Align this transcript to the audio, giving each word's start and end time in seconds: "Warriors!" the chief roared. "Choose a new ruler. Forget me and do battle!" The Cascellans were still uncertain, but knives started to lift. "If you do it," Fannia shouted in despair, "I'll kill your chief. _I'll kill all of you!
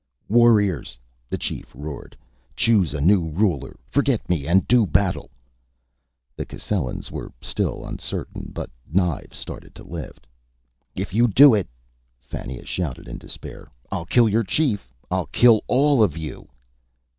"Warriors!" 0.29 0.97
the 1.29 1.37
chief 1.37 1.71
roared. 1.75 2.17
"Choose 2.55 2.95
a 2.95 2.99
new 3.01 3.29
ruler. 3.29 3.77
Forget 3.85 4.27
me 4.27 4.47
and 4.47 4.67
do 4.67 4.87
battle!" 4.87 5.29
The 6.35 6.43
Cascellans 6.43 7.11
were 7.11 7.31
still 7.39 7.85
uncertain, 7.85 8.49
but 8.51 8.71
knives 8.91 9.37
started 9.37 9.75
to 9.75 9.83
lift. 9.83 10.25
"If 10.95 11.13
you 11.13 11.27
do 11.27 11.53
it," 11.53 11.67
Fannia 12.19 12.65
shouted 12.65 13.07
in 13.07 13.19
despair, 13.19 13.69
"I'll 13.91 14.07
kill 14.07 14.27
your 14.27 14.43
chief. 14.43 14.91
_I'll 15.11 15.29
kill 15.31 15.61
all 15.67 16.01
of 16.01 16.17
you! 16.17 16.49